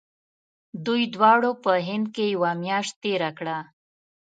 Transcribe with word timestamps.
دوی 0.85 1.03
دواړو 1.15 1.51
په 1.63 1.71
هند 1.87 2.05
کې 2.15 2.25
یوه 2.35 2.51
میاشت 2.63 2.93
تېره 3.03 3.29
کړه. 3.37 3.57